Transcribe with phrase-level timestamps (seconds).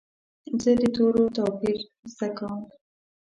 [0.61, 1.77] زه د تورو توپیر
[2.13, 2.61] زده کوم.